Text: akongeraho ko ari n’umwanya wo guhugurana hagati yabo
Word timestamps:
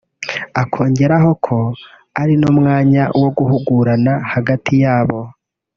akongeraho 0.61 1.31
ko 1.45 1.57
ari 2.21 2.33
n’umwanya 2.41 3.03
wo 3.21 3.29
guhugurana 3.37 4.13
hagati 4.33 4.73
yabo 4.83 5.19